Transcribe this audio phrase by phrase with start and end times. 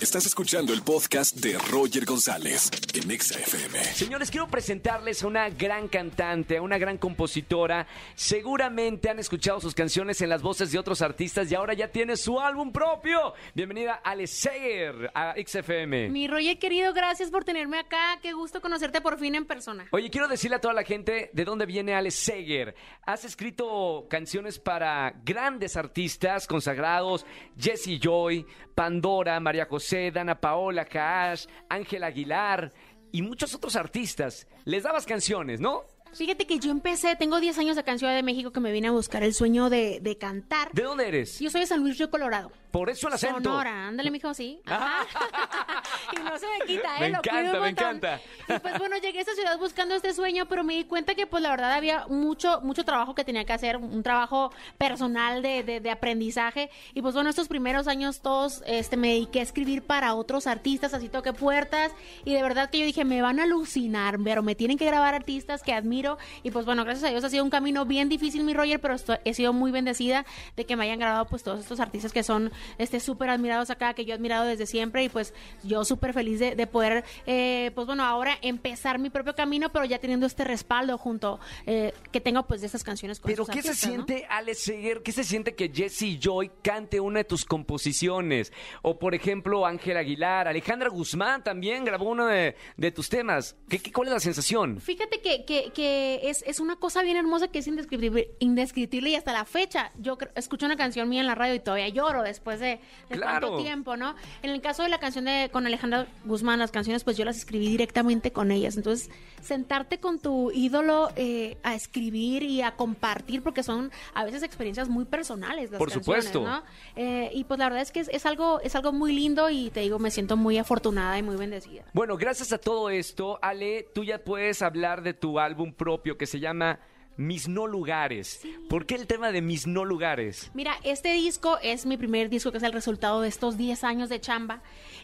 [0.00, 3.82] Estás escuchando el podcast de Roger González en Exa FM.
[3.82, 7.86] Señores, quiero presentarles a una gran cantante, a una gran compositora.
[8.14, 12.18] Seguramente han escuchado sus canciones en las voces de otros artistas y ahora ya tiene
[12.18, 13.32] su álbum propio.
[13.54, 16.10] Bienvenida Ale Seger a XFM.
[16.10, 18.18] Mi Roger querido, gracias por tenerme acá.
[18.20, 19.86] Qué gusto conocerte por fin en persona.
[19.92, 22.74] Oye, quiero decirle a toda la gente de dónde viene Ale Seger.
[23.06, 27.24] Has escrito canciones para grandes artistas consagrados,
[27.58, 28.44] Jesse Joy,
[28.74, 32.72] Pandora, María José, Dana Paola, Cash, Ángel Aguilar
[33.12, 34.46] y muchos otros artistas.
[34.64, 35.84] Les dabas canciones, ¿no?
[36.12, 38.88] Fíjate que yo empecé, tengo 10 años acá en Ciudad de México que me vine
[38.88, 40.70] a buscar el sueño de, de cantar.
[40.72, 41.38] ¿De dónde eres?
[41.38, 42.50] Yo soy de San Luis Río Colorado.
[42.70, 43.42] Por eso el acento.
[43.42, 44.60] Sonora, ándale, mijo, sí.
[44.66, 45.06] Ajá.
[46.12, 47.00] y no se me quita, ¿eh?
[47.00, 48.20] Me Lo encanta, un me encanta.
[48.48, 51.26] Y pues bueno, llegué a esta ciudad buscando este sueño, pero me di cuenta que
[51.26, 55.62] pues la verdad había mucho, mucho trabajo que tenía que hacer, un trabajo personal de,
[55.62, 56.70] de, de aprendizaje.
[56.92, 60.92] Y pues bueno, estos primeros años todos este, me dediqué a escribir para otros artistas,
[60.92, 61.92] así toqué puertas.
[62.24, 65.14] Y de verdad que yo dije, me van a alucinar, pero me tienen que grabar
[65.14, 66.05] artistas que admiro.
[66.42, 68.96] Y pues bueno, gracias a Dios ha sido un camino bien difícil, mi Roger, pero
[69.24, 70.24] he sido muy bendecida
[70.56, 73.94] de que me hayan grabado pues todos estos artistas que son este súper admirados acá,
[73.94, 77.70] que yo he admirado desde siempre y pues yo súper feliz de, de poder, eh,
[77.74, 82.46] pues bueno, ahora empezar mi propio camino, pero ya teniendo este respaldo junto que tengo
[82.46, 84.04] pues de estas canciones con Pero ¿qué se artistas, ¿no?
[84.06, 85.02] siente, Ale Seger?
[85.02, 88.52] ¿Qué se siente que Jesse Joy cante una de tus composiciones?
[88.82, 93.56] O por ejemplo, Ángel Aguilar, Alejandra Guzmán también grabó uno de, de tus temas.
[93.68, 94.80] ¿Qué, qué- cuál es la sensación?
[94.80, 95.85] Fíjate que, que, que
[96.22, 99.92] es, es una cosa bien hermosa que es indescriptible, indescriptible y hasta la fecha.
[99.98, 103.48] Yo escucho una canción mía en la radio y todavía lloro después de, de Claro.
[103.48, 104.14] tanto tiempo, ¿no?
[104.42, 107.36] En el caso de la canción de con Alejandra Guzmán, las canciones pues yo las
[107.36, 108.76] escribí directamente con ellas.
[108.76, 109.10] Entonces,
[109.42, 114.88] sentarte con tu ídolo eh, a escribir y a compartir, porque son a veces experiencias
[114.88, 116.48] muy personales las Por canciones, supuesto.
[116.48, 116.62] ¿no?
[116.96, 119.70] Eh, y pues la verdad es que es, es algo, es algo muy lindo y
[119.70, 121.84] te digo, me siento muy afortunada y muy bendecida.
[121.92, 126.26] Bueno, gracias a todo esto, Ale, tú ya puedes hablar de tu álbum propio que
[126.26, 126.80] se llama
[127.16, 128.40] Mis No Lugares.
[128.68, 130.50] ¿Por qué el tema de Mis No Lugares?
[130.54, 134.08] Mira, este disco es mi primer disco que es el resultado de estos 10 años
[134.08, 134.62] de chamba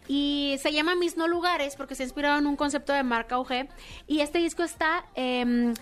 [0.09, 3.39] y se llama Mis No Lugares porque se ha inspirado en un concepto de marca
[3.39, 3.69] UG
[4.07, 5.05] y este disco está...
[5.15, 5.75] em,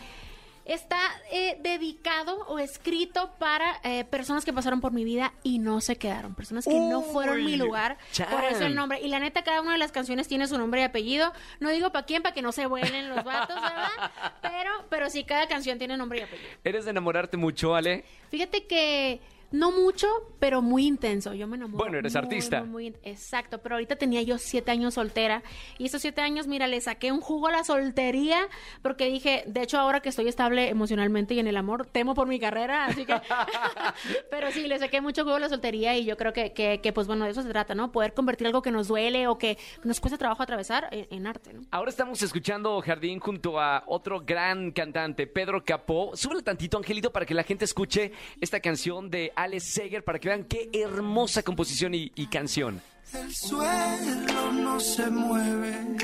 [0.70, 1.00] Está
[1.32, 5.96] eh, dedicado o escrito para eh, personas que pasaron por mi vida y no se
[5.96, 8.28] quedaron, personas que no fueron mi lugar, chan.
[8.30, 9.00] por eso el nombre.
[9.00, 11.32] Y la neta, cada una de las canciones tiene su nombre y apellido.
[11.58, 14.12] No digo para quién, para que no se vuelen los vatos, ¿verdad?
[14.42, 16.50] Pero, pero sí, cada canción tiene nombre y apellido.
[16.62, 18.04] ¿Eres de enamorarte mucho, Ale?
[18.30, 19.20] Fíjate que
[19.52, 20.06] no mucho,
[20.38, 21.34] pero muy intenso.
[21.34, 21.82] Yo me enamoro.
[21.82, 22.60] Bueno, eres muy, artista.
[22.62, 25.42] muy, muy- exacto, pero ahorita tenía yo siete años soltera.
[25.78, 28.48] Y estos siete años, mira, le saqué un jugo a la soltería
[28.82, 32.26] porque dije, de hecho, ahora que estoy estable emocionalmente y en el amor, temo por
[32.28, 33.14] mi carrera, así que.
[34.30, 36.92] pero sí, le saqué mucho jugo a la soltería y yo creo que, que, que,
[36.92, 37.92] pues bueno, de eso se trata, ¿no?
[37.92, 41.52] Poder convertir algo que nos duele o que nos cuesta trabajo atravesar en, en arte,
[41.52, 41.62] ¿no?
[41.70, 46.12] Ahora estamos escuchando Jardín junto a otro gran cantante, Pedro Capó.
[46.14, 50.28] Súbele tantito, Angelito, para que la gente escuche esta canción de Ale Seger, para que
[50.28, 52.82] vean qué hermosa composición y, y canción.
[53.14, 55.96] El suelo no se mueve,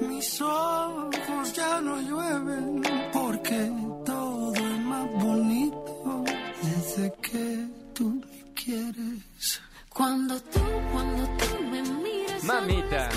[0.00, 2.82] mis ojos ya no llueven,
[3.12, 3.70] porque
[4.04, 6.24] todo es más bonito
[6.60, 9.62] desde que tú me quieres.
[9.88, 10.60] Cuando tú,
[10.92, 12.42] cuando tú me miras.
[12.42, 13.08] Mamita.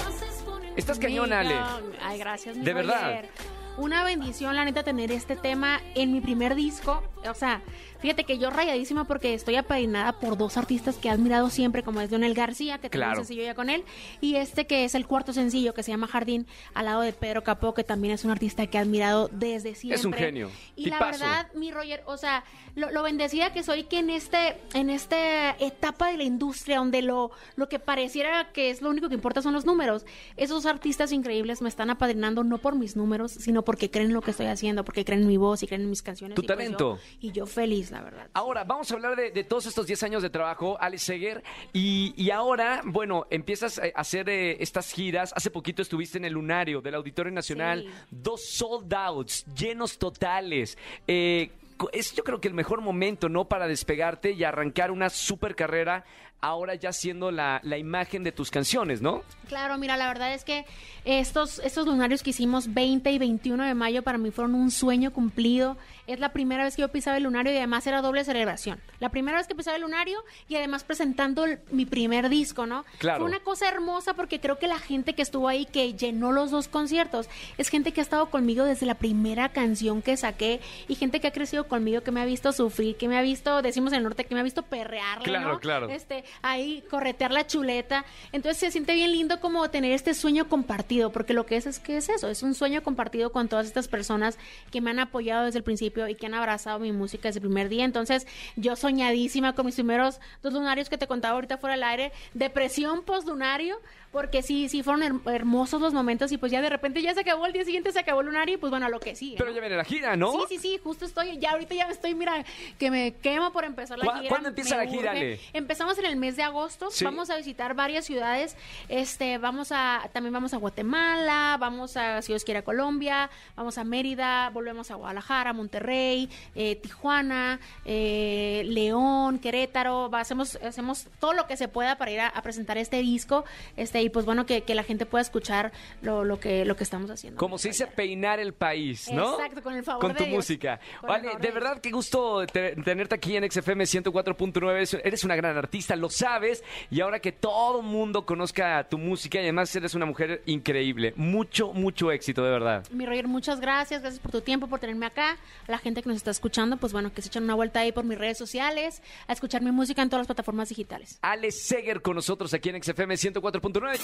[0.76, 1.34] Estás cañón.
[1.34, 1.56] Ale.
[2.02, 3.02] Ay, gracias, mi De verdad.
[3.02, 3.30] Roger.
[3.78, 7.04] Una bendición, la neta, tener este tema en mi primer disco.
[7.30, 7.62] O sea,
[8.00, 12.00] fíjate que yo rayadísima porque estoy apadrinada por dos artistas que he admirado siempre, como
[12.00, 13.20] es Leonel García, que tengo Claro.
[13.20, 13.84] un sencillo ya con él,
[14.22, 17.44] y este que es el cuarto sencillo, que se llama Jardín, al lado de Pedro
[17.44, 20.06] Capó, que también es un artista que he admirado desde siempre.
[20.08, 20.52] un genio.
[20.76, 22.44] Y la verdad, mi Roger, o sea,
[22.76, 27.02] lo, lo bendecida que soy que en este, en esta etapa de la industria donde
[27.02, 30.06] lo, lo que pareciera que es lo único que importa son los números,
[30.38, 34.32] esos artistas increíbles me están apadrinando no por mis números, sino porque creen lo que
[34.32, 36.36] estoy haciendo, porque creen en mi voz y creen en mis canciones.
[36.36, 36.98] Tu y pues talento.
[36.98, 38.30] yo- y yo feliz, la verdad.
[38.34, 41.44] Ahora, vamos a hablar de, de todos estos 10 años de trabajo, Ale Seger.
[41.74, 45.34] Y, y ahora, bueno, empiezas a hacer eh, estas giras.
[45.36, 47.84] Hace poquito estuviste en el Lunario del Auditorio Nacional.
[47.84, 47.90] Sí.
[48.12, 50.78] Dos sold outs, llenos totales.
[51.08, 51.50] Eh,
[51.92, 53.50] es yo creo que el mejor momento, ¿no?
[53.50, 56.06] Para despegarte y arrancar una super carrera
[56.46, 59.24] ahora ya siendo la, la imagen de tus canciones, ¿no?
[59.48, 60.66] Claro, mira, la verdad es que
[61.04, 65.12] estos, estos lunarios que hicimos 20 y 21 de mayo para mí fueron un sueño
[65.14, 65.78] cumplido.
[66.08, 68.80] Es la primera vez que yo pisaba el lunario y además era doble celebración.
[69.00, 72.86] La primera vez que pisaba el lunario y además presentando el- mi primer disco, ¿no?
[73.00, 73.20] Claro.
[73.22, 76.50] Fue una cosa hermosa porque creo que la gente que estuvo ahí, que llenó los
[76.52, 80.96] dos conciertos, es gente que ha estado conmigo desde la primera canción que saqué y
[80.96, 83.92] gente que ha crecido conmigo, que me ha visto sufrir, que me ha visto, decimos
[83.94, 85.60] en el norte, que me ha visto perrearle, Claro, ¿no?
[85.60, 85.90] claro.
[85.90, 88.06] Este, ahí corretear la chuleta.
[88.32, 91.80] Entonces se siente bien lindo como tener este sueño compartido, porque lo que es es
[91.80, 94.38] que es eso, es un sueño compartido con todas estas personas
[94.72, 97.46] que me han apoyado desde el principio y que han abrazado mi música desde el
[97.46, 97.86] primer día.
[97.86, 102.12] Entonces, yo soñadísima con mis primeros dos lunarios que te contaba ahorita fuera del aire,
[102.34, 103.78] depresión postlunario,
[104.12, 107.20] porque sí, sí fueron her- hermosos los momentos y pues ya de repente ya se
[107.22, 109.36] acabó el día siguiente se acabó el lunario y pues bueno, a lo que sigue.
[109.38, 109.56] Pero ¿no?
[109.56, 110.32] ya viene la gira, ¿no?
[110.32, 112.46] Sí, sí, sí, justo estoy, ya ahorita ya me estoy, mira,
[112.80, 114.30] que me quemo por empezar la ¿Cuá- gira.
[114.30, 115.12] cuándo empieza la gira.
[115.12, 115.40] Ale?
[115.52, 117.06] Empezamos en el mes de agosto, Sí.
[117.06, 118.56] vamos a visitar varias ciudades,
[118.90, 123.78] este, vamos a, también vamos a Guatemala, vamos a, si Dios quiere, a Colombia, vamos
[123.78, 131.34] a Mérida, volvemos a Guadalajara, Monterrey, eh, Tijuana, eh, León, Querétaro, va- hacemos, hacemos todo
[131.34, 133.46] lo que se pueda para ir a, a presentar este disco,
[133.78, 136.84] este, y pues bueno, que, que la gente pueda escuchar lo, lo que, lo que
[136.84, 137.38] estamos haciendo.
[137.40, 139.34] Como se dice, peinar el país, ¿no?
[139.40, 140.36] Exacto, con el favor Con de tu Dios.
[140.36, 140.80] música.
[141.00, 144.76] Con Vale, de verdad, qué gusto te- tenerte aquí en XFM 104.9.
[144.76, 146.64] Eres- Eres una gran artista, lo sabes.
[146.92, 151.14] Y ahora que todo mundo conozca tu música y además eres una mujer increíble.
[151.16, 152.86] Mucho, mucho éxito, de verdad.
[152.92, 155.38] Mi Roger, muchas gracias, gracias por tu tiempo, por tenerme acá.
[155.68, 157.92] A la gente que nos está escuchando, pues bueno, que se echen una vuelta ahí
[157.92, 161.18] por mis redes sociales, a escuchar mi música en todas las plataformas digitales.
[161.22, 164.00] Alex Seger con nosotros aquí en XFM 104.9.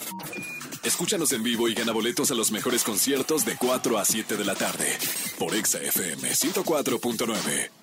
[0.83, 4.45] Escúchanos en vivo y gana boletos a los mejores conciertos de 4 a 7 de
[4.45, 4.97] la tarde
[5.37, 7.80] por Exa FM 104.9.